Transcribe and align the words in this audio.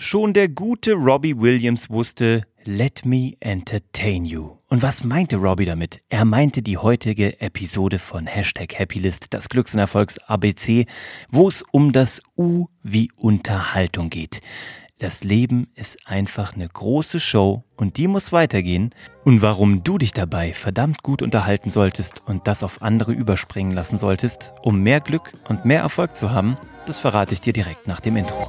Schon 0.00 0.32
der 0.32 0.48
gute 0.48 0.92
Robbie 0.92 1.36
Williams 1.36 1.90
wusste, 1.90 2.44
let 2.62 3.04
me 3.04 3.32
entertain 3.40 4.24
you. 4.24 4.52
Und 4.68 4.80
was 4.80 5.02
meinte 5.02 5.38
Robbie 5.38 5.64
damit? 5.64 6.00
Er 6.08 6.24
meinte 6.24 6.62
die 6.62 6.78
heutige 6.78 7.40
Episode 7.40 7.98
von 7.98 8.28
Hashtag 8.28 8.78
Happylist, 8.78 9.34
das 9.34 9.48
Glücks- 9.48 9.74
und 9.74 9.80
Erfolgs 9.80 10.16
ABC, 10.18 10.86
wo 11.30 11.48
es 11.48 11.64
um 11.72 11.90
das 11.90 12.22
U 12.36 12.66
wie 12.84 13.10
Unterhaltung 13.16 14.08
geht. 14.08 14.40
Das 14.98 15.24
Leben 15.24 15.66
ist 15.74 16.06
einfach 16.06 16.54
eine 16.54 16.68
große 16.68 17.18
Show 17.18 17.64
und 17.74 17.96
die 17.96 18.06
muss 18.06 18.30
weitergehen. 18.30 18.94
Und 19.24 19.42
warum 19.42 19.82
du 19.82 19.98
dich 19.98 20.12
dabei 20.12 20.52
verdammt 20.52 21.02
gut 21.02 21.22
unterhalten 21.22 21.70
solltest 21.70 22.22
und 22.24 22.46
das 22.46 22.62
auf 22.62 22.82
andere 22.82 23.10
überspringen 23.10 23.72
lassen 23.72 23.98
solltest, 23.98 24.52
um 24.62 24.80
mehr 24.80 25.00
Glück 25.00 25.32
und 25.48 25.64
mehr 25.64 25.80
Erfolg 25.80 26.14
zu 26.14 26.30
haben, 26.30 26.56
das 26.86 27.00
verrate 27.00 27.34
ich 27.34 27.40
dir 27.40 27.52
direkt 27.52 27.88
nach 27.88 28.00
dem 28.00 28.16
Intro. 28.16 28.48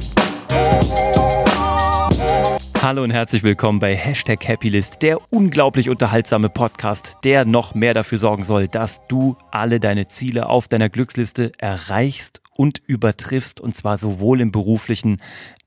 Hallo 2.81 3.03
und 3.03 3.11
herzlich 3.11 3.43
willkommen 3.43 3.77
bei 3.77 3.95
Hashtag 3.95 4.47
Happylist, 4.47 5.03
der 5.03 5.31
unglaublich 5.31 5.87
unterhaltsame 5.87 6.49
Podcast, 6.49 7.15
der 7.23 7.45
noch 7.45 7.75
mehr 7.75 7.93
dafür 7.93 8.17
sorgen 8.17 8.43
soll, 8.43 8.67
dass 8.67 9.05
du 9.07 9.37
alle 9.51 9.79
deine 9.79 10.07
Ziele 10.07 10.49
auf 10.49 10.67
deiner 10.67 10.89
Glücksliste 10.89 11.51
erreichst 11.59 12.41
und 12.55 12.81
übertriffst, 12.85 13.59
und 13.59 13.75
zwar 13.75 13.97
sowohl 13.97 14.41
im 14.41 14.51
beruflichen 14.51 15.17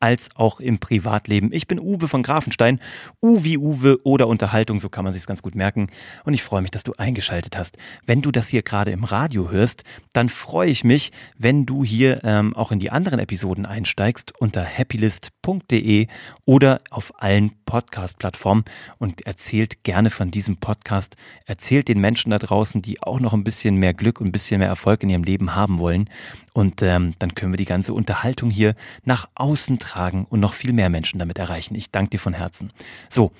als 0.05 0.29
auch 0.35 0.61
im 0.61 0.79
Privatleben. 0.79 1.51
Ich 1.53 1.67
bin 1.67 1.81
Uwe 1.81 2.09
von 2.09 2.23
Grafenstein, 2.23 2.79
U 3.23 3.43
wie 3.43 3.57
Uwe 3.57 3.99
oder 4.05 4.29
Unterhaltung, 4.29 4.79
so 4.79 4.91
kann 4.91 5.03
man 5.03 5.15
sich 5.15 5.27
ganz 5.27 5.41
gut 5.41 5.55
merken. 5.55 5.89
Und 6.25 6.35
ich 6.35 6.43
freue 6.43 6.61
mich, 6.61 6.71
dass 6.71 6.85
du 6.85 6.93
eingeschaltet 6.99 7.57
hast. 7.57 7.79
Wenn 8.05 8.21
du 8.21 8.31
das 8.31 8.49
hier 8.49 8.63
gerade 8.63 8.91
im 8.91 9.03
Radio 9.03 9.51
hörst, 9.51 9.83
dann 10.13 10.29
freue 10.29 10.69
ich 10.69 10.85
mich, 10.85 11.11
wenn 11.39 11.65
du 11.65 11.85
hier 11.85 12.21
ähm, 12.23 12.55
auch 12.55 12.71
in 12.71 12.81
die 12.81 12.91
anderen 12.91 13.19
Episoden 13.19 13.65
einsteigst 13.67 14.39
unter 14.39 14.63
happylist.de 14.63 16.07
oder 16.45 16.81
auf 16.91 17.04
allen 17.17 17.53
Podcast-Plattformen 17.67 18.65
und 18.99 19.27
erzählt 19.27 19.85
gerne 19.85 20.11
von 20.11 20.31
diesem 20.31 20.57
Podcast. 20.57 21.17
Erzählt 21.47 21.89
den 21.89 22.01
Menschen 22.01 22.31
da 22.31 22.39
draußen, 22.39 22.83
die 22.83 23.03
auch 23.03 23.21
noch 23.21 23.33
ein 23.33 23.45
bisschen 23.45 23.77
mehr 23.77 23.95
Glück 23.95 24.21
und 24.21 24.29
ein 24.29 24.33
bisschen 24.33 24.59
mehr 24.59 24.69
Erfolg 24.69 25.03
in 25.03 25.11
ihrem 25.11 25.25
Leben 25.25 25.55
haben 25.55 25.79
wollen. 25.79 26.09
Und 26.53 26.83
ähm, 26.83 27.15
dann 27.19 27.35
können 27.35 27.53
wir 27.53 27.59
die 27.59 27.65
ganze 27.65 27.95
Unterhaltung 27.95 28.51
hier 28.51 28.75
nach 29.05 29.29
außen 29.35 29.79
tragen 29.79 30.27
und 30.29 30.41
noch 30.41 30.55
viel 30.55 30.73
mehr 30.73 30.89
Menschen 30.89 31.19
damit 31.19 31.39
erreichen. 31.39 31.75
Ich 31.75 31.91
danke 31.91 32.11
dir 32.11 32.21
von 32.21 32.35
Herzen. 32.35 32.71
So. 33.09 33.33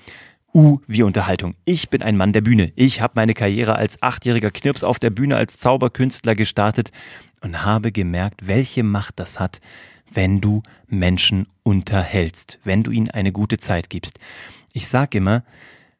U 0.53 0.79
wie 0.87 1.03
Unterhaltung. 1.03 1.55
Ich 1.65 1.89
bin 1.89 2.01
ein 2.01 2.15
Mann 2.15 2.31
der 2.31 2.39
Bühne. 2.39 2.71
Ich 2.77 3.01
habe 3.01 3.13
meine 3.17 3.33
Karriere 3.33 3.75
als 3.75 4.01
achtjähriger 4.01 4.51
Knirps 4.51 4.85
auf 4.85 4.99
der 4.99 5.09
Bühne 5.09 5.35
als 5.35 5.57
Zauberkünstler 5.57 6.33
gestartet 6.33 6.91
und 7.41 7.65
habe 7.65 7.91
gemerkt, 7.91 8.47
welche 8.47 8.83
Macht 8.83 9.19
das 9.19 9.39
hat, 9.39 9.59
wenn 10.11 10.41
du 10.41 10.63
Menschen 10.87 11.47
unterhältst, 11.63 12.59
wenn 12.63 12.83
du 12.83 12.91
ihnen 12.91 13.09
eine 13.09 13.31
gute 13.31 13.57
Zeit 13.57 13.89
gibst. 13.89 14.19
Ich 14.73 14.87
sage 14.87 15.17
immer, 15.17 15.43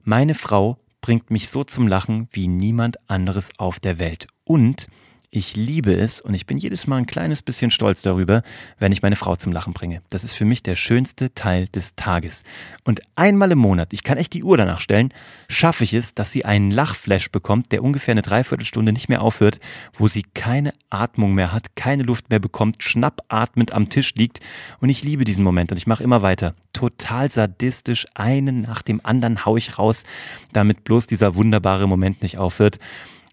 meine 0.03 0.35
Frau 0.35 0.77
bringt 1.01 1.31
mich 1.31 1.49
so 1.49 1.63
zum 1.63 1.87
Lachen 1.87 2.27
wie 2.31 2.47
niemand 2.47 2.97
anderes 3.09 3.51
auf 3.57 3.79
der 3.79 3.99
Welt. 3.99 4.27
Und 4.43 4.87
ich 5.35 5.57
liebe 5.57 5.93
es 5.93 6.21
und 6.21 6.33
ich 6.33 6.45
bin 6.45 6.57
jedes 6.57 6.87
Mal 6.87 6.95
ein 6.95 7.05
kleines 7.05 7.41
bisschen 7.41 7.69
stolz 7.69 8.01
darüber, 8.01 8.41
wenn 8.79 8.93
ich 8.93 9.01
meine 9.01 9.17
Frau 9.17 9.35
zum 9.35 9.51
Lachen 9.51 9.73
bringe. 9.73 10.01
Das 10.09 10.23
ist 10.23 10.33
für 10.33 10.45
mich 10.45 10.63
der 10.63 10.77
schönste 10.77 11.33
Teil 11.35 11.67
des 11.67 11.95
Tages. 11.95 12.45
Und 12.85 13.01
einmal 13.17 13.51
im 13.51 13.59
Monat, 13.59 13.91
ich 13.91 14.03
kann 14.03 14.17
echt 14.17 14.33
die 14.33 14.45
Uhr 14.45 14.55
danach 14.55 14.79
stellen, 14.79 15.13
schaffe 15.49 15.83
ich 15.83 15.93
es, 15.93 16.15
dass 16.15 16.31
sie 16.31 16.45
einen 16.45 16.71
Lachflash 16.71 17.31
bekommt, 17.31 17.73
der 17.73 17.83
ungefähr 17.83 18.13
eine 18.13 18.21
Dreiviertelstunde 18.21 18.93
nicht 18.93 19.09
mehr 19.09 19.21
aufhört, 19.21 19.59
wo 19.97 20.07
sie 20.07 20.23
keine 20.23 20.73
Atmung 20.89 21.33
mehr 21.33 21.51
hat, 21.51 21.75
keine 21.75 22.03
Luft 22.03 22.29
mehr 22.29 22.39
bekommt, 22.39 22.81
schnappatmend 22.81 23.73
am 23.73 23.89
Tisch 23.89 24.15
liegt. 24.15 24.39
Und 24.79 24.87
ich 24.87 25.03
liebe 25.03 25.25
diesen 25.25 25.43
Moment 25.43 25.69
und 25.69 25.77
ich 25.77 25.87
mache 25.87 26.03
immer 26.03 26.21
weiter. 26.21 26.55
Total 26.71 27.29
sadistisch, 27.29 28.05
einen 28.13 28.61
nach 28.61 28.81
dem 28.81 29.01
anderen 29.03 29.45
hau 29.45 29.57
ich 29.57 29.77
raus, 29.77 30.05
damit 30.53 30.85
bloß 30.85 31.07
dieser 31.07 31.35
wunderbare 31.35 31.89
Moment 31.89 32.21
nicht 32.21 32.37
aufhört 32.37 32.79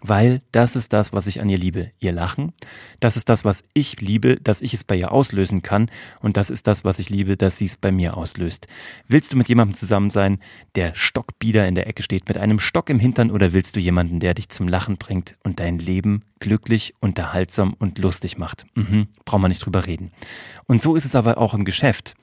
weil 0.03 0.41
das 0.51 0.75
ist 0.75 0.93
das, 0.93 1.13
was 1.13 1.27
ich 1.27 1.41
an 1.41 1.49
ihr 1.49 1.57
liebe. 1.57 1.91
Ihr 1.99 2.11
Lachen. 2.11 2.51
Das 2.99 3.15
ist 3.15 3.29
das, 3.29 3.45
was 3.45 3.63
ich 3.73 4.01
liebe, 4.01 4.35
dass 4.35 4.61
ich 4.61 4.73
es 4.73 4.83
bei 4.83 4.97
ihr 4.97 5.11
auslösen 5.11 5.61
kann. 5.61 5.89
Und 6.19 6.35
das 6.35 6.49
ist 6.49 6.67
das, 6.67 6.83
was 6.83 6.99
ich 6.99 7.09
liebe, 7.09 7.37
dass 7.37 7.57
sie 7.57 7.65
es 7.65 7.77
bei 7.77 7.91
mir 7.91 8.17
auslöst. 8.17 8.67
Willst 9.07 9.31
du 9.31 9.37
mit 9.37 9.47
jemandem 9.47 9.75
zusammen 9.75 10.09
sein, 10.09 10.39
der 10.75 10.93
stockbieder 10.93 11.67
in 11.67 11.75
der 11.75 11.87
Ecke 11.87 12.03
steht, 12.03 12.27
mit 12.27 12.37
einem 12.37 12.59
Stock 12.59 12.89
im 12.89 12.99
Hintern, 12.99 13.31
oder 13.31 13.53
willst 13.53 13.77
du 13.77 13.79
jemanden, 13.79 14.19
der 14.19 14.33
dich 14.33 14.49
zum 14.49 14.67
Lachen 14.67 14.97
bringt 14.97 15.37
und 15.43 15.61
dein 15.61 15.79
Leben 15.79 16.25
glücklich, 16.39 16.93
unterhaltsam 16.99 17.73
und 17.73 17.97
lustig 17.97 18.37
macht? 18.37 18.65
Mhm, 18.75 19.07
braucht 19.23 19.41
man 19.41 19.49
nicht 19.49 19.65
drüber 19.65 19.85
reden. 19.85 20.11
Und 20.65 20.81
so 20.81 20.97
ist 20.97 21.05
es 21.05 21.15
aber 21.15 21.37
auch 21.37 21.53
im 21.53 21.63
Geschäft. 21.63 22.15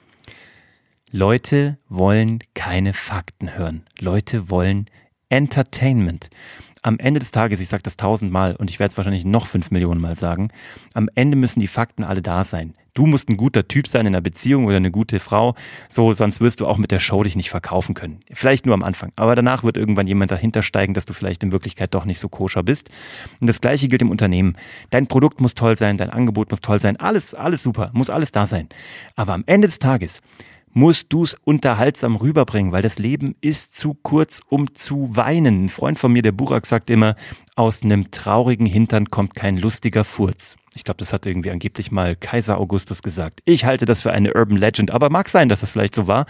Leute 1.10 1.78
wollen 1.88 2.40
keine 2.54 2.92
Fakten 2.92 3.56
hören. 3.56 3.86
Leute 3.98 4.50
wollen 4.50 4.86
Entertainment 5.30 6.28
am 6.82 6.98
Ende 6.98 7.20
des 7.20 7.30
Tages, 7.30 7.60
ich 7.60 7.68
sage 7.68 7.82
das 7.82 7.96
tausendmal 7.96 8.56
und 8.56 8.70
ich 8.70 8.78
werde 8.78 8.92
es 8.92 8.96
wahrscheinlich 8.96 9.24
noch 9.24 9.46
fünf 9.46 9.70
Millionen 9.70 10.00
Mal 10.00 10.16
sagen, 10.16 10.50
am 10.94 11.08
Ende 11.14 11.36
müssen 11.36 11.60
die 11.60 11.66
Fakten 11.66 12.04
alle 12.04 12.22
da 12.22 12.44
sein. 12.44 12.74
Du 12.94 13.06
musst 13.06 13.28
ein 13.28 13.36
guter 13.36 13.68
Typ 13.68 13.86
sein 13.86 14.02
in 14.02 14.08
einer 14.08 14.20
Beziehung 14.20 14.64
oder 14.64 14.76
eine 14.76 14.90
gute 14.90 15.20
Frau, 15.20 15.54
so 15.88 16.12
sonst 16.12 16.40
wirst 16.40 16.60
du 16.60 16.66
auch 16.66 16.76
mit 16.76 16.90
der 16.90 16.98
Show 16.98 17.22
dich 17.22 17.36
nicht 17.36 17.50
verkaufen 17.50 17.94
können. 17.94 18.19
Vielleicht 18.32 18.66
nur 18.66 18.74
am 18.74 18.82
Anfang, 18.82 19.12
aber 19.14 19.36
danach 19.36 19.62
wird 19.62 19.76
irgendwann 19.76 20.08
jemand 20.08 20.32
dahinter 20.32 20.62
steigen, 20.62 20.94
dass 20.94 21.06
du 21.06 21.12
vielleicht 21.12 21.42
in 21.44 21.52
Wirklichkeit 21.52 21.94
doch 21.94 22.04
nicht 22.04 22.19
so 22.19 22.28
koscher 22.28 22.62
bist. 22.62 22.90
Und 23.40 23.46
das 23.46 23.60
gleiche 23.60 23.88
gilt 23.88 24.02
im 24.02 24.10
Unternehmen. 24.10 24.56
Dein 24.90 25.06
Produkt 25.06 25.40
muss 25.40 25.54
toll 25.54 25.76
sein, 25.76 25.98
dein 25.98 26.10
Angebot 26.10 26.50
muss 26.50 26.60
toll 26.60 26.80
sein, 26.80 26.96
alles 26.96 27.34
alles 27.34 27.62
super, 27.62 27.90
muss 27.92 28.10
alles 28.10 28.32
da 28.32 28.46
sein. 28.46 28.69
Aber 29.14 29.34
am 29.34 29.44
Ende 29.46 29.69
des 29.69 29.78
Tages 29.78 30.20
musst 30.72 31.12
du 31.12 31.25
es 31.25 31.36
unterhaltsam 31.44 32.16
rüberbringen, 32.16 32.72
weil 32.72 32.82
das 32.82 32.98
Leben 32.98 33.34
ist 33.41 33.76
zu 33.76 33.94
kurz, 33.94 34.41
um 34.48 34.75
zu 34.75 35.14
weinen. 35.16 35.64
Ein 35.64 35.69
Freund 35.69 35.98
von 35.98 36.12
mir, 36.12 36.22
der 36.22 36.32
Burak, 36.32 36.66
sagt 36.66 36.91
immer, 36.91 37.16
aus 37.56 37.82
einem 37.82 38.10
traurigen 38.10 38.66
Hintern 38.66 39.10
kommt 39.10 39.34
kein 39.34 39.56
lustiger 39.56 40.04
Furz. 40.04 40.56
Ich 40.75 40.84
glaube, 40.84 40.98
das 40.98 41.12
hat 41.12 41.26
irgendwie 41.26 41.50
angeblich 41.50 41.91
mal 41.91 42.14
Kaiser 42.14 42.58
Augustus 42.58 43.03
gesagt. 43.03 43.41
Ich 43.44 43.64
halte 43.64 43.84
das 43.84 44.00
für 44.00 44.12
eine 44.12 44.34
Urban 44.34 44.56
Legend, 44.56 44.92
aber 44.92 45.10
mag 45.10 45.28
sein, 45.28 45.48
dass 45.48 45.60
das 45.60 45.70
vielleicht 45.70 45.94
so 45.94 46.06
war. 46.06 46.26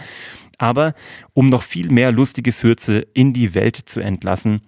Aber 0.57 0.93
um 1.33 1.49
noch 1.49 1.63
viel 1.63 1.91
mehr 1.91 2.11
lustige 2.11 2.51
Fürze 2.51 2.99
in 3.13 3.33
die 3.33 3.53
Welt 3.53 3.75
zu 3.75 3.99
entlassen, 3.99 4.61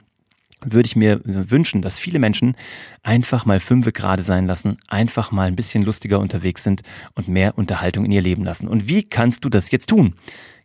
würde 0.65 0.87
ich 0.87 0.95
mir 0.95 1.21
wünschen, 1.23 1.81
dass 1.81 1.99
viele 1.99 2.19
Menschen 2.19 2.55
einfach 3.01 3.45
mal 3.45 3.59
fünfe 3.59 3.91
gerade 3.91 4.21
sein 4.21 4.47
lassen, 4.47 4.77
einfach 4.87 5.31
mal 5.31 5.47
ein 5.47 5.55
bisschen 5.55 5.83
lustiger 5.83 6.19
unterwegs 6.19 6.63
sind 6.63 6.81
und 7.15 7.27
mehr 7.27 7.57
Unterhaltung 7.57 8.05
in 8.05 8.11
ihr 8.11 8.21
Leben 8.21 8.43
lassen. 8.43 8.67
Und 8.67 8.87
wie 8.87 9.03
kannst 9.03 9.45
du 9.45 9.49
das 9.49 9.71
jetzt 9.71 9.89
tun? 9.89 10.15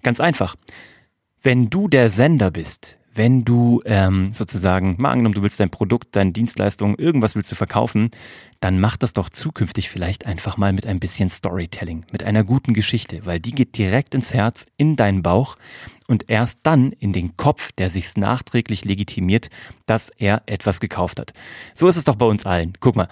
Ganz 0.03 0.20
einfach. 0.20 0.56
Wenn 1.42 1.70
du 1.70 1.88
der 1.88 2.10
Sender 2.10 2.50
bist, 2.50 2.97
wenn 3.12 3.44
du 3.44 3.80
ähm, 3.84 4.32
sozusagen, 4.32 4.96
mal 4.98 5.10
angenommen, 5.10 5.34
du 5.34 5.42
willst 5.42 5.60
dein 5.60 5.70
Produkt, 5.70 6.14
deine 6.16 6.32
Dienstleistung, 6.32 6.96
irgendwas 6.96 7.34
willst 7.34 7.50
du 7.50 7.56
verkaufen, 7.56 8.10
dann 8.60 8.80
mach 8.80 8.96
das 8.96 9.12
doch 9.12 9.28
zukünftig 9.30 9.88
vielleicht 9.88 10.26
einfach 10.26 10.56
mal 10.56 10.72
mit 10.72 10.86
ein 10.86 11.00
bisschen 11.00 11.30
Storytelling, 11.30 12.04
mit 12.12 12.24
einer 12.24 12.44
guten 12.44 12.74
Geschichte, 12.74 13.24
weil 13.24 13.41
die 13.41 13.52
geht 13.52 13.76
direkt 13.78 14.14
ins 14.14 14.34
Herz, 14.34 14.66
in 14.76 14.96
deinen 14.96 15.22
Bauch 15.22 15.56
und 16.06 16.30
erst 16.30 16.60
dann 16.64 16.92
in 16.92 17.12
den 17.12 17.36
Kopf, 17.36 17.72
der 17.72 17.91
sich's 17.91 18.16
nachträglich 18.16 18.84
legitimiert, 18.84 19.50
dass 19.86 20.10
er 20.10 20.42
etwas 20.46 20.80
gekauft 20.80 21.20
hat. 21.20 21.32
So 21.75 21.88
ist 21.88 21.96
es 21.96 22.04
doch 22.04 22.16
bei 22.16 22.26
uns 22.26 22.46
allen. 22.46 22.72
Guck 22.80 22.96
mal. 22.96 23.08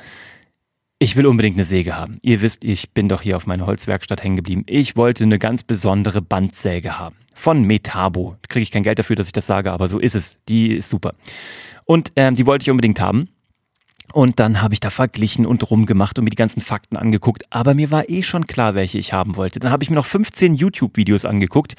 Ich 0.99 1.15
will 1.15 1.27
unbedingt 1.27 1.57
eine 1.57 1.67
Säge 1.67 1.95
haben. 1.95 2.19
Ihr 2.23 2.41
wisst, 2.41 2.65
ich 2.65 2.93
bin 2.93 3.07
doch 3.11 3.21
hier 3.21 3.37
auf 3.37 3.47
meiner 3.47 3.67
Holzwerkstatt 3.67 4.25
hängen 4.25 4.37
geblieben. 4.37 4.65
Ich 4.67 4.97
wollte 4.97 5.25
eine 5.25 5.39
ganz 5.39 5.63
besondere 5.63 6.23
Bandsäge 6.23 6.99
haben 6.99 7.17
von 7.35 7.65
Metabo. 7.65 8.37
Kriege 8.49 8.63
ich 8.63 8.71
kein 8.71 8.83
Geld 8.83 8.99
dafür, 8.99 9.15
dass 9.15 9.27
ich 9.27 9.33
das 9.33 9.47
sage, 9.47 9.73
aber 9.73 9.89
so 9.89 9.99
ist 9.99 10.15
es. 10.15 10.39
Die 10.49 10.73
ist 10.73 10.89
super. 10.89 11.13
Und 11.85 12.13
ähm, 12.17 12.35
die 12.35 12.47
wollte 12.47 12.63
ich 12.63 12.71
unbedingt 12.71 12.99
haben. 12.99 13.29
Und 14.13 14.41
dann 14.41 14.63
habe 14.63 14.75
ich 14.75 14.81
da 14.81 14.91
verglichen 14.91 15.47
und 15.47 15.71
rumgemacht 15.71 16.19
und 16.19 16.25
mir 16.25 16.31
die 16.31 16.37
ganzen 16.37 16.61
Fakten 16.61 16.97
angeguckt. 16.97 17.45
Aber 17.51 17.75
mir 17.75 17.91
war 17.91 18.09
eh 18.09 18.23
schon 18.23 18.47
klar, 18.47 18.75
welche 18.75 18.99
ich 18.99 19.13
haben 19.13 19.37
wollte. 19.37 19.61
Dann 19.61 19.71
habe 19.71 19.83
ich 19.83 19.91
mir 19.91 19.97
noch 19.97 20.07
15 20.07 20.55
YouTube-Videos 20.55 21.25
angeguckt, 21.25 21.75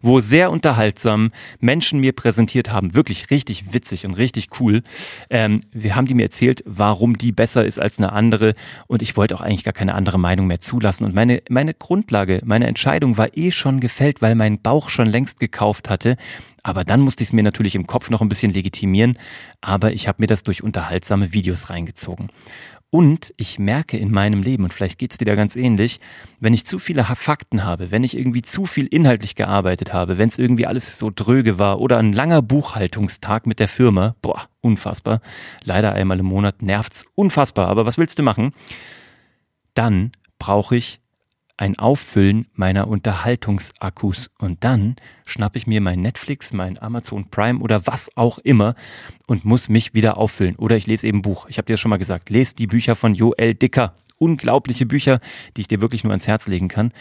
wo 0.00 0.20
sehr 0.20 0.50
unterhaltsam 0.50 1.32
Menschen 1.60 2.00
mir 2.00 2.12
präsentiert 2.12 2.70
haben. 2.70 2.94
Wirklich 2.94 3.30
richtig 3.30 3.74
witzig 3.74 4.06
und 4.06 4.14
richtig 4.14 4.48
cool. 4.60 4.82
Ähm, 5.30 5.60
wir 5.72 5.96
haben 5.96 6.06
die 6.06 6.14
mir 6.14 6.24
erzählt, 6.24 6.62
warum 6.66 7.18
die 7.18 7.32
besser 7.32 7.64
ist 7.64 7.78
als 7.78 7.98
eine 7.98 8.12
andere. 8.12 8.54
Und 8.86 9.02
ich 9.02 9.16
wollte 9.16 9.34
auch 9.34 9.40
eigentlich 9.40 9.64
gar 9.64 9.74
keine 9.74 9.94
andere 9.94 10.18
Meinung 10.18 10.46
mehr 10.46 10.60
zulassen. 10.60 11.04
Und 11.04 11.14
meine, 11.14 11.42
meine 11.48 11.74
Grundlage, 11.74 12.40
meine 12.44 12.66
Entscheidung 12.66 13.16
war 13.16 13.36
eh 13.36 13.50
schon 13.50 13.80
gefällt, 13.80 14.22
weil 14.22 14.34
mein 14.34 14.60
Bauch 14.60 14.88
schon 14.88 15.06
längst 15.06 15.40
gekauft 15.40 15.90
hatte. 15.90 16.16
Aber 16.62 16.84
dann 16.84 17.00
musste 17.00 17.22
ich 17.22 17.30
es 17.30 17.32
mir 17.32 17.42
natürlich 17.42 17.74
im 17.74 17.86
Kopf 17.86 18.10
noch 18.10 18.20
ein 18.20 18.28
bisschen 18.28 18.52
legitimieren, 18.52 19.18
aber 19.60 19.92
ich 19.92 20.06
habe 20.06 20.22
mir 20.22 20.28
das 20.28 20.42
durch 20.42 20.62
unterhaltsame 20.62 21.32
Videos 21.32 21.70
reingezogen. 21.70 22.28
Und 22.94 23.32
ich 23.38 23.58
merke 23.58 23.96
in 23.96 24.10
meinem 24.10 24.42
Leben, 24.42 24.64
und 24.64 24.74
vielleicht 24.74 24.98
geht's 24.98 25.16
dir 25.16 25.24
da 25.24 25.34
ganz 25.34 25.56
ähnlich, 25.56 25.98
wenn 26.40 26.52
ich 26.52 26.66
zu 26.66 26.78
viele 26.78 27.04
Fakten 27.04 27.64
habe, 27.64 27.90
wenn 27.90 28.04
ich 28.04 28.14
irgendwie 28.14 28.42
zu 28.42 28.66
viel 28.66 28.86
inhaltlich 28.86 29.34
gearbeitet 29.34 29.94
habe, 29.94 30.18
wenn 30.18 30.28
es 30.28 30.38
irgendwie 30.38 30.66
alles 30.66 30.98
so 30.98 31.10
dröge 31.10 31.58
war 31.58 31.80
oder 31.80 31.96
ein 31.98 32.12
langer 32.12 32.42
Buchhaltungstag 32.42 33.46
mit 33.46 33.60
der 33.60 33.68
Firma, 33.68 34.14
boah, 34.20 34.46
unfassbar. 34.60 35.22
Leider 35.64 35.94
einmal 35.94 36.20
im 36.20 36.26
Monat 36.26 36.60
nervt's 36.60 37.06
unfassbar, 37.14 37.68
aber 37.68 37.86
was 37.86 37.96
willst 37.96 38.18
du 38.18 38.22
machen? 38.22 38.52
Dann 39.72 40.12
brauche 40.38 40.76
ich 40.76 41.00
ein 41.62 41.78
Auffüllen 41.78 42.48
meiner 42.54 42.88
Unterhaltungsakkus. 42.88 44.30
Und 44.38 44.64
dann 44.64 44.96
schnappe 45.24 45.58
ich 45.58 45.68
mir 45.68 45.80
mein 45.80 46.02
Netflix, 46.02 46.52
mein 46.52 46.76
Amazon 46.82 47.30
Prime 47.30 47.60
oder 47.60 47.86
was 47.86 48.10
auch 48.16 48.38
immer 48.38 48.74
und 49.28 49.44
muss 49.44 49.68
mich 49.68 49.94
wieder 49.94 50.16
auffüllen. 50.16 50.56
Oder 50.56 50.76
ich 50.76 50.88
lese 50.88 51.06
eben 51.06 51.22
Buch. 51.22 51.46
Ich 51.48 51.58
habe 51.58 51.66
dir 51.66 51.76
schon 51.76 51.90
mal 51.90 51.98
gesagt, 51.98 52.30
lese 52.30 52.56
die 52.56 52.66
Bücher 52.66 52.96
von 52.96 53.14
Joel 53.14 53.54
Dicker. 53.54 53.94
Unglaubliche 54.18 54.86
Bücher, 54.86 55.20
die 55.56 55.60
ich 55.60 55.68
dir 55.68 55.80
wirklich 55.80 56.02
nur 56.02 56.10
ans 56.10 56.26
Herz 56.26 56.48
legen 56.48 56.66
kann. 56.66 56.92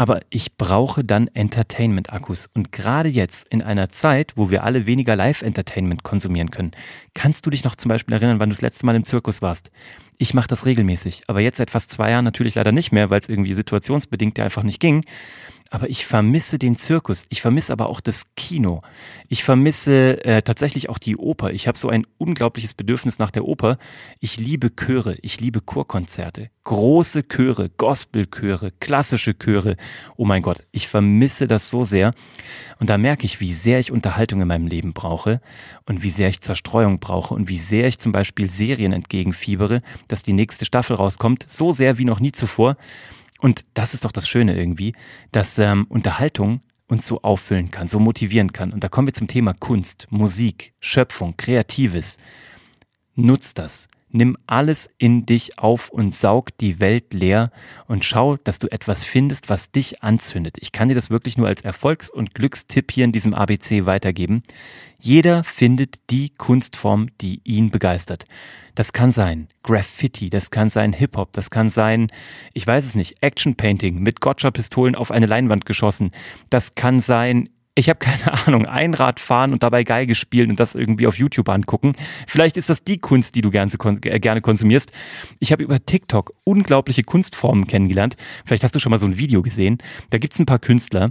Aber 0.00 0.22
ich 0.30 0.56
brauche 0.56 1.04
dann 1.04 1.28
Entertainment-Akkus. 1.28 2.48
Und 2.54 2.72
gerade 2.72 3.10
jetzt 3.10 3.46
in 3.48 3.60
einer 3.60 3.90
Zeit, 3.90 4.32
wo 4.34 4.50
wir 4.50 4.64
alle 4.64 4.86
weniger 4.86 5.14
Live-Entertainment 5.14 6.04
konsumieren 6.04 6.50
können, 6.50 6.70
kannst 7.12 7.44
du 7.44 7.50
dich 7.50 7.64
noch 7.64 7.74
zum 7.74 7.90
Beispiel 7.90 8.14
erinnern, 8.14 8.38
wann 8.38 8.48
du 8.48 8.54
das 8.54 8.62
letzte 8.62 8.86
Mal 8.86 8.96
im 8.96 9.04
Zirkus 9.04 9.42
warst? 9.42 9.70
Ich 10.16 10.32
mache 10.32 10.48
das 10.48 10.64
regelmäßig, 10.64 11.24
aber 11.26 11.40
jetzt 11.40 11.58
seit 11.58 11.70
fast 11.70 11.90
zwei 11.90 12.12
Jahren 12.12 12.24
natürlich 12.24 12.54
leider 12.54 12.72
nicht 12.72 12.92
mehr, 12.92 13.10
weil 13.10 13.20
es 13.20 13.28
irgendwie 13.28 13.52
situationsbedingt 13.52 14.40
einfach 14.40 14.62
nicht 14.62 14.80
ging. 14.80 15.04
Aber 15.72 15.88
ich 15.88 16.04
vermisse 16.04 16.58
den 16.58 16.76
Zirkus. 16.76 17.26
Ich 17.28 17.40
vermisse 17.40 17.72
aber 17.72 17.88
auch 17.88 18.00
das 18.00 18.34
Kino. 18.34 18.82
Ich 19.28 19.44
vermisse 19.44 20.22
äh, 20.24 20.42
tatsächlich 20.42 20.88
auch 20.88 20.98
die 20.98 21.16
Oper. 21.16 21.52
Ich 21.52 21.68
habe 21.68 21.78
so 21.78 21.88
ein 21.88 22.04
unglaubliches 22.18 22.74
Bedürfnis 22.74 23.20
nach 23.20 23.30
der 23.30 23.44
Oper. 23.44 23.78
Ich 24.18 24.36
liebe 24.40 24.74
Chöre. 24.74 25.16
Ich 25.22 25.40
liebe 25.40 25.60
Chorkonzerte. 25.60 26.50
Große 26.64 27.22
Chöre, 27.28 27.70
Gospelchöre, 27.70 28.72
klassische 28.80 29.38
Chöre. 29.38 29.76
Oh 30.16 30.24
mein 30.24 30.42
Gott, 30.42 30.64
ich 30.72 30.88
vermisse 30.88 31.46
das 31.46 31.70
so 31.70 31.84
sehr. 31.84 32.14
Und 32.80 32.90
da 32.90 32.98
merke 32.98 33.24
ich, 33.24 33.38
wie 33.38 33.52
sehr 33.52 33.78
ich 33.78 33.92
Unterhaltung 33.92 34.40
in 34.40 34.48
meinem 34.48 34.66
Leben 34.66 34.92
brauche 34.92 35.40
und 35.86 36.02
wie 36.02 36.10
sehr 36.10 36.28
ich 36.28 36.40
Zerstreuung 36.40 36.98
brauche 36.98 37.32
und 37.32 37.48
wie 37.48 37.58
sehr 37.58 37.86
ich 37.86 37.98
zum 37.98 38.10
Beispiel 38.10 38.50
Serien 38.50 38.92
entgegenfiebere, 38.92 39.82
dass 40.08 40.24
die 40.24 40.32
nächste 40.32 40.64
Staffel 40.64 40.96
rauskommt. 40.96 41.48
So 41.48 41.70
sehr 41.70 41.96
wie 41.96 42.04
noch 42.04 42.18
nie 42.18 42.32
zuvor. 42.32 42.76
Und 43.40 43.64
das 43.74 43.94
ist 43.94 44.04
doch 44.04 44.12
das 44.12 44.28
Schöne 44.28 44.56
irgendwie, 44.56 44.94
dass 45.32 45.58
ähm, 45.58 45.86
Unterhaltung 45.88 46.60
uns 46.86 47.06
so 47.06 47.22
auffüllen 47.22 47.70
kann, 47.70 47.88
so 47.88 47.98
motivieren 47.98 48.52
kann. 48.52 48.72
Und 48.72 48.84
da 48.84 48.88
kommen 48.88 49.08
wir 49.08 49.14
zum 49.14 49.28
Thema 49.28 49.54
Kunst, 49.54 50.08
Musik, 50.10 50.74
Schöpfung, 50.80 51.36
Kreatives. 51.36 52.18
Nutz 53.14 53.54
das. 53.54 53.88
Nimm 54.12 54.36
alles 54.46 54.90
in 54.98 55.24
dich 55.24 55.58
auf 55.58 55.88
und 55.88 56.14
saug 56.14 56.56
die 56.58 56.80
Welt 56.80 57.14
leer 57.14 57.50
und 57.86 58.04
schau, 58.04 58.36
dass 58.36 58.58
du 58.58 58.66
etwas 58.68 59.04
findest, 59.04 59.48
was 59.48 59.70
dich 59.70 60.02
anzündet. 60.02 60.56
Ich 60.60 60.72
kann 60.72 60.88
dir 60.88 60.94
das 60.94 61.10
wirklich 61.10 61.38
nur 61.38 61.46
als 61.46 61.62
Erfolgs- 61.62 62.10
und 62.10 62.34
Glückstipp 62.34 62.90
hier 62.90 63.04
in 63.04 63.12
diesem 63.12 63.34
ABC 63.34 63.86
weitergeben. 63.86 64.42
Jeder 64.98 65.44
findet 65.44 66.10
die 66.10 66.30
Kunstform, 66.30 67.08
die 67.20 67.40
ihn 67.44 67.70
begeistert. 67.70 68.24
Das 68.74 68.92
kann 68.92 69.12
sein 69.12 69.48
Graffiti, 69.62 70.30
das 70.30 70.50
kann 70.50 70.70
sein 70.70 70.92
Hip-Hop, 70.92 71.32
das 71.32 71.50
kann 71.50 71.70
sein, 71.70 72.08
ich 72.52 72.66
weiß 72.66 72.84
es 72.86 72.94
nicht, 72.94 73.22
Action-Painting 73.22 74.00
mit 74.00 74.20
Gotcha-Pistolen 74.20 74.94
auf 74.94 75.10
eine 75.10 75.26
Leinwand 75.26 75.66
geschossen. 75.66 76.10
Das 76.48 76.74
kann 76.74 77.00
sein 77.00 77.48
ich 77.80 77.88
habe 77.88 77.98
keine 77.98 78.32
Ahnung, 78.46 78.66
Einrad 78.66 79.18
fahren 79.18 79.52
und 79.52 79.62
dabei 79.62 79.82
Geige 79.82 80.14
spielen 80.14 80.50
und 80.50 80.60
das 80.60 80.74
irgendwie 80.74 81.06
auf 81.06 81.18
YouTube 81.18 81.48
angucken. 81.48 81.94
Vielleicht 82.26 82.56
ist 82.56 82.70
das 82.70 82.84
die 82.84 82.98
Kunst, 82.98 83.34
die 83.34 83.40
du 83.40 83.50
gerne, 83.50 83.72
äh, 84.04 84.20
gerne 84.20 84.40
konsumierst. 84.40 84.92
Ich 85.40 85.50
habe 85.50 85.64
über 85.64 85.84
TikTok 85.84 86.34
unglaubliche 86.44 87.02
Kunstformen 87.02 87.66
kennengelernt. 87.66 88.16
Vielleicht 88.44 88.62
hast 88.62 88.74
du 88.74 88.78
schon 88.78 88.90
mal 88.90 88.98
so 88.98 89.06
ein 89.06 89.18
Video 89.18 89.42
gesehen. 89.42 89.78
Da 90.10 90.18
gibt 90.18 90.34
es 90.34 90.38
ein 90.38 90.46
paar 90.46 90.58
Künstler, 90.58 91.10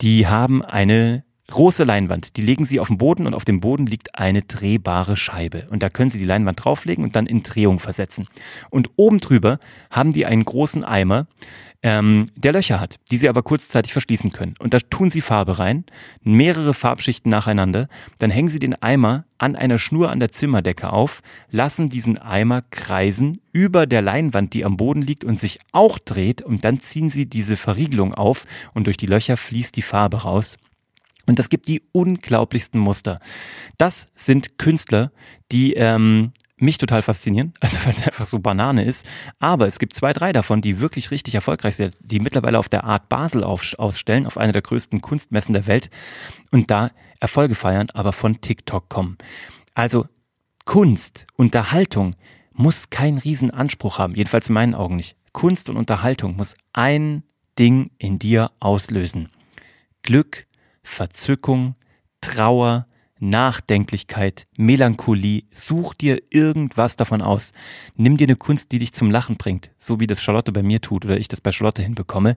die 0.00 0.26
haben 0.26 0.64
eine 0.64 1.23
große 1.48 1.84
Leinwand. 1.84 2.36
Die 2.36 2.42
legen 2.42 2.64
sie 2.64 2.80
auf 2.80 2.88
den 2.88 2.98
Boden 2.98 3.26
und 3.26 3.34
auf 3.34 3.44
dem 3.44 3.60
Boden 3.60 3.86
liegt 3.86 4.18
eine 4.18 4.42
drehbare 4.42 5.16
Scheibe. 5.16 5.66
Und 5.70 5.82
da 5.82 5.90
können 5.90 6.10
sie 6.10 6.18
die 6.18 6.24
Leinwand 6.24 6.64
drauflegen 6.64 7.04
und 7.04 7.16
dann 7.16 7.26
in 7.26 7.42
Drehung 7.42 7.78
versetzen. 7.78 8.28
Und 8.70 8.90
oben 8.96 9.18
drüber 9.18 9.58
haben 9.90 10.12
die 10.12 10.26
einen 10.26 10.44
großen 10.44 10.84
Eimer, 10.84 11.26
ähm, 11.84 12.30
der 12.34 12.52
Löcher 12.52 12.80
hat, 12.80 12.98
die 13.10 13.18
sie 13.18 13.28
aber 13.28 13.42
kurzzeitig 13.42 13.92
verschließen 13.92 14.32
können. 14.32 14.54
Und 14.58 14.72
da 14.72 14.78
tun 14.78 15.10
sie 15.10 15.20
Farbe 15.20 15.58
rein, 15.58 15.84
mehrere 16.22 16.72
Farbschichten 16.72 17.30
nacheinander, 17.30 17.88
dann 18.18 18.30
hängen 18.30 18.48
sie 18.48 18.58
den 18.58 18.74
Eimer 18.82 19.26
an 19.36 19.54
einer 19.54 19.78
Schnur 19.78 20.10
an 20.10 20.18
der 20.18 20.32
Zimmerdecke 20.32 20.90
auf, 20.90 21.20
lassen 21.50 21.90
diesen 21.90 22.16
Eimer 22.16 22.62
kreisen 22.70 23.38
über 23.52 23.86
der 23.86 24.00
Leinwand, 24.00 24.54
die 24.54 24.64
am 24.64 24.78
Boden 24.78 25.02
liegt 25.02 25.24
und 25.24 25.38
sich 25.38 25.58
auch 25.72 25.98
dreht, 25.98 26.40
und 26.40 26.64
dann 26.64 26.80
ziehen 26.80 27.10
sie 27.10 27.26
diese 27.26 27.58
Verriegelung 27.58 28.14
auf 28.14 28.46
und 28.72 28.86
durch 28.86 28.96
die 28.96 29.06
Löcher 29.06 29.36
fließt 29.36 29.76
die 29.76 29.82
Farbe 29.82 30.22
raus. 30.22 30.56
Und 31.26 31.38
das 31.38 31.48
gibt 31.48 31.68
die 31.68 31.82
unglaublichsten 31.92 32.80
Muster. 32.80 33.18
Das 33.78 34.06
sind 34.14 34.58
Künstler, 34.58 35.12
die 35.52 35.74
ähm, 35.74 36.32
mich 36.56 36.78
total 36.78 37.02
faszinieren, 37.02 37.54
also 37.60 37.76
weil 37.84 37.94
es 37.94 38.02
einfach 38.02 38.26
so 38.26 38.38
Banane 38.38 38.84
ist. 38.84 39.06
Aber 39.38 39.66
es 39.66 39.78
gibt 39.78 39.94
zwei, 39.94 40.12
drei 40.12 40.32
davon, 40.32 40.60
die 40.60 40.80
wirklich 40.80 41.10
richtig 41.10 41.34
erfolgreich 41.34 41.76
sind, 41.76 41.96
die 42.00 42.20
mittlerweile 42.20 42.58
auf 42.58 42.68
der 42.68 42.84
Art 42.84 43.08
Basel 43.08 43.44
auf, 43.44 43.74
ausstellen, 43.78 44.26
auf 44.26 44.38
einer 44.38 44.52
der 44.52 44.62
größten 44.62 45.00
Kunstmessen 45.00 45.52
der 45.52 45.66
Welt 45.66 45.90
und 46.50 46.70
da 46.70 46.90
Erfolge 47.20 47.54
feiern, 47.54 47.88
aber 47.94 48.12
von 48.12 48.40
TikTok 48.40 48.88
kommen. 48.88 49.18
Also 49.74 50.06
Kunst, 50.64 51.26
Unterhaltung 51.36 52.14
muss 52.52 52.90
keinen 52.90 53.18
riesen 53.18 53.50
Anspruch 53.50 53.98
haben, 53.98 54.14
jedenfalls 54.14 54.48
in 54.48 54.54
meinen 54.54 54.74
Augen 54.74 54.96
nicht. 54.96 55.16
Kunst 55.32 55.68
und 55.68 55.76
Unterhaltung 55.76 56.36
muss 56.36 56.54
ein 56.72 57.24
Ding 57.58 57.90
in 57.98 58.18
dir 58.18 58.52
auslösen. 58.60 59.30
Glück, 60.02 60.46
Verzückung, 60.84 61.74
Trauer, 62.20 62.86
Nachdenklichkeit, 63.18 64.46
Melancholie. 64.56 65.44
Such 65.52 65.94
dir 65.94 66.22
irgendwas 66.30 66.96
davon 66.96 67.22
aus. 67.22 67.52
Nimm 67.96 68.16
dir 68.16 68.26
eine 68.26 68.36
Kunst, 68.36 68.70
die 68.70 68.78
dich 68.78 68.92
zum 68.92 69.10
Lachen 69.10 69.36
bringt, 69.36 69.72
so 69.78 69.98
wie 69.98 70.06
das 70.06 70.22
Charlotte 70.22 70.52
bei 70.52 70.62
mir 70.62 70.80
tut 70.80 71.04
oder 71.04 71.18
ich 71.18 71.28
das 71.28 71.40
bei 71.40 71.50
Charlotte 71.50 71.82
hinbekomme. 71.82 72.36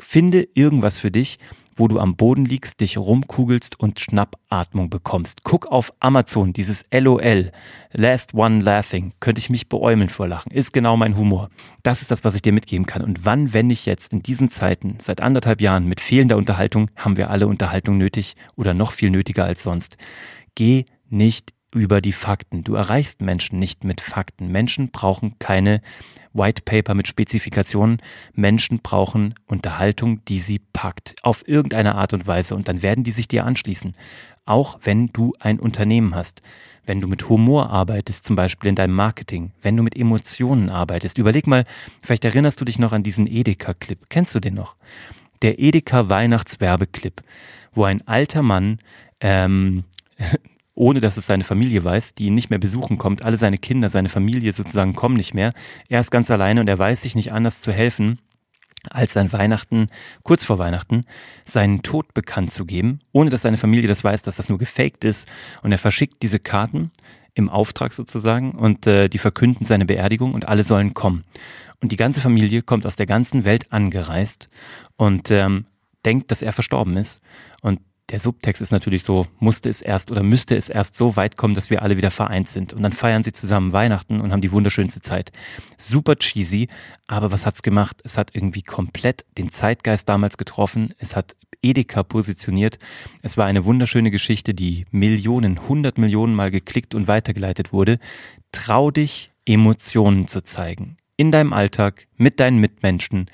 Finde 0.00 0.48
irgendwas 0.54 0.98
für 0.98 1.10
dich 1.10 1.38
wo 1.80 1.88
du 1.88 1.98
am 1.98 2.14
Boden 2.14 2.44
liegst, 2.44 2.80
dich 2.80 2.98
rumkugelst 2.98 3.80
und 3.80 3.98
Schnappatmung 3.98 4.90
bekommst. 4.90 5.42
Guck 5.42 5.72
auf 5.72 5.92
Amazon, 5.98 6.52
dieses 6.52 6.84
LOL, 6.92 7.50
Last 7.92 8.34
One 8.34 8.62
Laughing, 8.62 9.14
könnte 9.18 9.40
ich 9.40 9.48
mich 9.48 9.68
beäumeln 9.68 10.10
vor 10.10 10.28
Lachen, 10.28 10.52
ist 10.52 10.72
genau 10.72 10.96
mein 10.98 11.16
Humor. 11.16 11.48
Das 11.82 12.02
ist 12.02 12.10
das, 12.10 12.22
was 12.22 12.34
ich 12.34 12.42
dir 12.42 12.52
mitgeben 12.52 12.86
kann. 12.86 13.02
Und 13.02 13.24
wann, 13.24 13.54
wenn 13.54 13.68
nicht 13.68 13.86
jetzt, 13.86 14.12
in 14.12 14.22
diesen 14.22 14.50
Zeiten, 14.50 14.98
seit 15.00 15.22
anderthalb 15.22 15.62
Jahren, 15.62 15.86
mit 15.86 16.00
fehlender 16.00 16.36
Unterhaltung, 16.36 16.90
haben 16.94 17.16
wir 17.16 17.30
alle 17.30 17.46
Unterhaltung 17.46 17.96
nötig 17.96 18.36
oder 18.54 18.74
noch 18.74 18.92
viel 18.92 19.10
nötiger 19.10 19.44
als 19.44 19.62
sonst. 19.62 19.96
Geh 20.54 20.84
nicht 21.08 21.54
über 21.74 22.00
die 22.00 22.12
Fakten. 22.12 22.62
Du 22.62 22.74
erreichst 22.74 23.22
Menschen 23.22 23.58
nicht 23.58 23.84
mit 23.84 24.02
Fakten. 24.02 24.48
Menschen 24.48 24.90
brauchen 24.90 25.38
keine 25.38 25.80
White 26.32 26.62
Paper 26.64 26.94
mit 26.94 27.08
Spezifikationen. 27.08 27.98
Menschen 28.34 28.80
brauchen 28.80 29.34
Unterhaltung, 29.46 30.24
die 30.26 30.38
sie 30.38 30.60
packt. 30.72 31.14
Auf 31.22 31.46
irgendeine 31.46 31.94
Art 31.94 32.12
und 32.12 32.26
Weise. 32.26 32.54
Und 32.54 32.68
dann 32.68 32.82
werden 32.82 33.04
die 33.04 33.10
sich 33.10 33.28
dir 33.28 33.44
anschließen. 33.44 33.94
Auch 34.46 34.78
wenn 34.82 35.08
du 35.08 35.32
ein 35.40 35.60
Unternehmen 35.60 36.14
hast. 36.14 36.42
Wenn 36.84 37.00
du 37.00 37.08
mit 37.08 37.28
Humor 37.28 37.70
arbeitest, 37.70 38.24
zum 38.24 38.36
Beispiel 38.36 38.68
in 38.68 38.74
deinem 38.74 38.94
Marketing. 38.94 39.52
Wenn 39.62 39.76
du 39.76 39.82
mit 39.82 39.96
Emotionen 39.96 40.70
arbeitest. 40.70 41.18
Überleg 41.18 41.46
mal, 41.46 41.64
vielleicht 42.02 42.24
erinnerst 42.24 42.60
du 42.60 42.64
dich 42.64 42.78
noch 42.78 42.92
an 42.92 43.02
diesen 43.02 43.26
Edeka-Clip. 43.26 43.98
Kennst 44.08 44.34
du 44.34 44.40
den 44.40 44.54
noch? 44.54 44.76
Der 45.42 45.58
Edeka 45.58 46.08
Weihnachtswerbeclip, 46.08 47.22
wo 47.72 47.84
ein 47.84 48.06
alter 48.06 48.42
Mann 48.42 48.78
ähm, 49.20 49.84
ohne 50.80 51.00
dass 51.00 51.18
es 51.18 51.26
seine 51.26 51.44
Familie 51.44 51.84
weiß, 51.84 52.14
die 52.14 52.26
ihn 52.26 52.34
nicht 52.34 52.48
mehr 52.48 52.58
besuchen 52.58 52.96
kommt. 52.96 53.22
Alle 53.22 53.36
seine 53.36 53.58
Kinder, 53.58 53.90
seine 53.90 54.08
Familie 54.08 54.54
sozusagen 54.54 54.94
kommen 54.94 55.14
nicht 55.14 55.34
mehr. 55.34 55.52
Er 55.90 56.00
ist 56.00 56.10
ganz 56.10 56.30
alleine 56.30 56.62
und 56.62 56.68
er 56.68 56.78
weiß 56.78 57.02
sich 57.02 57.14
nicht 57.14 57.32
anders 57.32 57.60
zu 57.60 57.70
helfen, 57.70 58.18
als 58.88 59.14
an 59.18 59.30
Weihnachten, 59.30 59.88
kurz 60.22 60.42
vor 60.42 60.56
Weihnachten, 60.56 61.02
seinen 61.44 61.82
Tod 61.82 62.14
bekannt 62.14 62.50
zu 62.54 62.64
geben, 62.64 63.00
ohne 63.12 63.28
dass 63.28 63.42
seine 63.42 63.58
Familie 63.58 63.88
das 63.88 64.02
weiß, 64.02 64.22
dass 64.22 64.36
das 64.36 64.48
nur 64.48 64.56
gefaked 64.56 65.04
ist. 65.04 65.28
Und 65.62 65.70
er 65.70 65.76
verschickt 65.76 66.22
diese 66.22 66.38
Karten 66.38 66.90
im 67.34 67.50
Auftrag 67.50 67.92
sozusagen 67.92 68.52
und 68.52 68.86
äh, 68.86 69.10
die 69.10 69.18
verkünden 69.18 69.66
seine 69.66 69.84
Beerdigung 69.84 70.32
und 70.32 70.48
alle 70.48 70.62
sollen 70.62 70.94
kommen. 70.94 71.24
Und 71.82 71.92
die 71.92 71.96
ganze 71.96 72.22
Familie 72.22 72.62
kommt 72.62 72.86
aus 72.86 72.96
der 72.96 73.06
ganzen 73.06 73.44
Welt 73.44 73.70
angereist 73.70 74.48
und 74.96 75.30
ähm, 75.30 75.66
denkt, 76.06 76.30
dass 76.30 76.40
er 76.40 76.54
verstorben 76.54 76.96
ist. 76.96 77.20
Und 77.60 77.80
der 78.10 78.20
Subtext 78.20 78.60
ist 78.60 78.72
natürlich 78.72 79.04
so, 79.04 79.26
musste 79.38 79.68
es 79.68 79.82
erst 79.82 80.10
oder 80.10 80.22
müsste 80.22 80.56
es 80.56 80.68
erst 80.68 80.96
so 80.96 81.16
weit 81.16 81.36
kommen, 81.36 81.54
dass 81.54 81.70
wir 81.70 81.82
alle 81.82 81.96
wieder 81.96 82.10
vereint 82.10 82.48
sind. 82.48 82.72
Und 82.72 82.82
dann 82.82 82.92
feiern 82.92 83.22
sie 83.22 83.32
zusammen 83.32 83.72
Weihnachten 83.72 84.20
und 84.20 84.32
haben 84.32 84.40
die 84.40 84.52
wunderschönste 84.52 85.00
Zeit. 85.00 85.32
Super 85.78 86.16
cheesy, 86.16 86.68
aber 87.06 87.30
was 87.30 87.46
hat's 87.46 87.62
gemacht? 87.62 88.00
Es 88.02 88.18
hat 88.18 88.34
irgendwie 88.34 88.62
komplett 88.62 89.24
den 89.38 89.50
Zeitgeist 89.50 90.08
damals 90.08 90.38
getroffen. 90.38 90.92
Es 90.98 91.14
hat 91.14 91.36
Edeka 91.62 92.02
positioniert. 92.02 92.78
Es 93.22 93.36
war 93.36 93.46
eine 93.46 93.64
wunderschöne 93.64 94.10
Geschichte, 94.10 94.54
die 94.54 94.86
Millionen, 94.90 95.68
hundert 95.68 95.98
Millionen 95.98 96.34
Mal 96.34 96.50
geklickt 96.50 96.94
und 96.94 97.06
weitergeleitet 97.06 97.72
wurde. 97.72 97.98
Trau 98.50 98.90
dich, 98.90 99.30
Emotionen 99.44 100.26
zu 100.26 100.42
zeigen. 100.42 100.96
In 101.16 101.30
deinem 101.30 101.52
Alltag, 101.52 102.06
mit 102.16 102.40
deinen 102.40 102.58
Mitmenschen, 102.58 103.26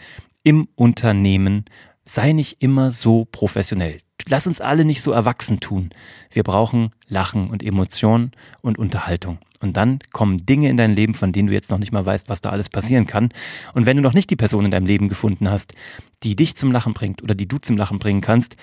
im 0.42 0.68
Unternehmen. 0.75 1.64
Sei 2.04 2.33
nicht 2.33 2.62
immer 2.62 2.92
so 2.92 3.25
professionell 3.25 4.00
lass 4.28 4.47
uns 4.47 4.61
alle 4.61 4.85
nicht 4.85 5.02
so 5.02 5.12
erwachsen 5.12 5.61
tun. 5.61 5.90
Wir 6.30 6.42
brauchen 6.42 6.90
Lachen 7.09 7.49
und 7.49 7.62
Emotionen 7.62 8.33
und 8.61 8.78
Unterhaltung. 8.78 9.38
Und 9.61 9.76
dann 9.76 10.00
kommen 10.12 10.45
Dinge 10.45 10.68
in 10.68 10.76
dein 10.76 10.95
Leben, 10.95 11.14
von 11.14 11.33
denen 11.33 11.49
du 11.49 11.54
jetzt 11.54 11.71
noch 11.71 11.78
nicht 11.78 11.92
mal 11.92 12.04
weißt, 12.04 12.28
was 12.28 12.40
da 12.40 12.50
alles 12.50 12.68
passieren 12.68 13.06
kann. 13.06 13.30
Und 13.73 13.87
wenn 13.87 13.97
du 13.97 14.02
noch 14.02 14.12
nicht 14.12 14.30
die 14.30 14.37
Person 14.37 14.66
in 14.66 14.71
deinem 14.71 14.87
Leben 14.87 15.09
gefunden 15.09 15.50
hast, 15.50 15.75
die 16.23 16.37
dich 16.37 16.56
zum 16.56 16.73
Lachen 16.73 16.92
bringt 16.92 17.23
oder 17.23 17.35
die 17.35 17.49
du 17.49 17.59
zum 17.59 17.76
Lachen 17.76 17.99
bringen 17.99 18.21
kannst, 18.21 18.56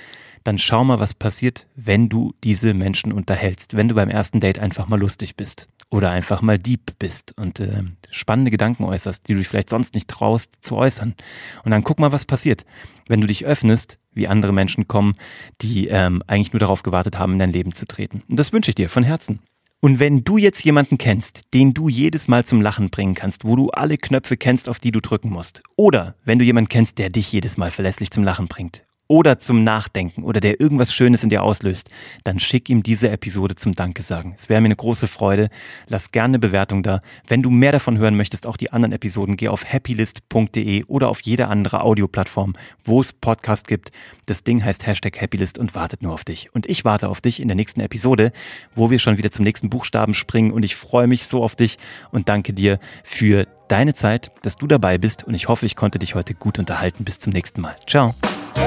dann 0.43 0.57
schau 0.57 0.83
mal, 0.83 0.99
was 0.99 1.13
passiert, 1.13 1.67
wenn 1.75 2.09
du 2.09 2.33
diese 2.43 2.73
Menschen 2.73 3.13
unterhältst, 3.13 3.75
wenn 3.75 3.87
du 3.87 3.95
beim 3.95 4.09
ersten 4.09 4.39
Date 4.39 4.59
einfach 4.59 4.87
mal 4.87 4.99
lustig 4.99 5.35
bist 5.35 5.69
oder 5.89 6.11
einfach 6.11 6.41
mal 6.41 6.59
deep 6.59 6.99
bist 6.99 7.33
und 7.37 7.59
äh, 7.59 7.83
spannende 8.11 8.51
Gedanken 8.51 8.83
äußerst, 8.83 9.27
die 9.27 9.33
du 9.33 9.39
dich 9.39 9.47
vielleicht 9.47 9.69
sonst 9.69 9.95
nicht 9.95 10.09
traust 10.09 10.57
zu 10.61 10.75
äußern. 10.75 11.15
Und 11.63 11.71
dann 11.71 11.83
guck 11.83 11.99
mal, 11.99 12.11
was 12.11 12.25
passiert, 12.25 12.65
wenn 13.07 13.21
du 13.21 13.27
dich 13.27 13.45
öffnest, 13.45 13.99
wie 14.13 14.27
andere 14.27 14.53
Menschen 14.53 14.87
kommen, 14.87 15.15
die 15.61 15.87
ähm, 15.87 16.21
eigentlich 16.27 16.53
nur 16.53 16.59
darauf 16.59 16.83
gewartet 16.83 17.17
haben, 17.17 17.33
in 17.33 17.39
dein 17.39 17.51
Leben 17.51 17.73
zu 17.73 17.85
treten. 17.85 18.23
Und 18.27 18.37
das 18.37 18.53
wünsche 18.53 18.71
ich 18.71 18.75
dir 18.75 18.89
von 18.89 19.03
Herzen. 19.03 19.39
Und 19.79 19.99
wenn 19.99 20.23
du 20.23 20.37
jetzt 20.37 20.63
jemanden 20.63 20.97
kennst, 20.97 21.53
den 21.53 21.73
du 21.73 21.89
jedes 21.89 22.29
Mal 22.29 22.45
zum 22.45 22.61
Lachen 22.61 22.89
bringen 22.89 23.15
kannst, 23.15 23.43
wo 23.43 23.57
du 23.57 23.69
alle 23.69 23.97
Knöpfe 23.97 24.37
kennst, 24.37 24.69
auf 24.69 24.79
die 24.79 24.91
du 24.91 25.01
drücken 25.01 25.29
musst, 25.29 25.61
oder 25.75 26.15
wenn 26.23 26.39
du 26.39 26.45
jemanden 26.45 26.69
kennst, 26.69 26.99
der 26.99 27.09
dich 27.09 27.29
jedes 27.31 27.57
Mal 27.57 27.69
verlässlich 27.69 28.09
zum 28.09 28.23
Lachen 28.23 28.47
bringt, 28.47 28.85
oder 29.07 29.37
zum 29.37 29.63
Nachdenken 29.63 30.23
oder 30.23 30.39
der 30.39 30.59
irgendwas 30.59 30.93
Schönes 30.93 31.23
in 31.23 31.29
dir 31.29 31.43
auslöst, 31.43 31.89
dann 32.23 32.39
schick 32.39 32.69
ihm 32.69 32.83
diese 32.83 33.09
Episode 33.09 33.55
zum 33.55 33.75
Danke 33.75 34.01
sagen. 34.01 34.33
Es 34.35 34.49
wäre 34.49 34.61
mir 34.61 34.67
eine 34.67 34.75
große 34.75 35.07
Freude. 35.07 35.49
Lass 35.87 36.11
gerne 36.11 36.31
eine 36.31 36.39
Bewertung 36.39 36.83
da. 36.83 37.01
Wenn 37.27 37.41
du 37.41 37.49
mehr 37.49 37.71
davon 37.71 37.97
hören 37.97 38.15
möchtest, 38.15 38.47
auch 38.47 38.57
die 38.57 38.71
anderen 38.71 38.93
Episoden, 38.93 39.37
geh 39.37 39.49
auf 39.49 39.65
happylist.de 39.71 40.85
oder 40.85 41.09
auf 41.09 41.21
jede 41.21 41.47
andere 41.47 41.81
Audioplattform, 41.81 42.53
wo 42.83 43.01
es 43.01 43.13
Podcast 43.13 43.67
gibt. 43.67 43.91
Das 44.25 44.43
Ding 44.43 44.63
heißt 44.63 44.87
Hashtag 44.87 45.21
Happylist 45.21 45.57
und 45.57 45.75
wartet 45.75 46.01
nur 46.01 46.13
auf 46.13 46.23
dich. 46.23 46.53
Und 46.53 46.65
ich 46.65 46.85
warte 46.85 47.09
auf 47.09 47.19
dich 47.19 47.41
in 47.41 47.49
der 47.49 47.55
nächsten 47.55 47.81
Episode, 47.81 48.31
wo 48.73 48.89
wir 48.89 48.99
schon 48.99 49.17
wieder 49.17 49.31
zum 49.31 49.43
nächsten 49.43 49.69
Buchstaben 49.69 50.13
springen 50.13 50.51
und 50.51 50.63
ich 50.63 50.75
freue 50.75 51.07
mich 51.07 51.27
so 51.27 51.43
auf 51.43 51.55
dich 51.55 51.77
und 52.11 52.29
danke 52.29 52.53
dir 52.53 52.79
für 53.03 53.47
deine 53.67 53.93
Zeit, 53.93 54.31
dass 54.43 54.55
du 54.55 54.67
dabei 54.67 54.97
bist 54.97 55.23
und 55.23 55.33
ich 55.33 55.47
hoffe, 55.49 55.65
ich 55.65 55.75
konnte 55.75 55.99
dich 55.99 56.15
heute 56.15 56.33
gut 56.33 56.59
unterhalten. 56.59 57.03
Bis 57.03 57.19
zum 57.19 57.33
nächsten 57.33 57.61
Mal. 57.61 57.75
Ciao. 57.87 58.15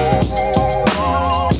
Thank 0.09 1.57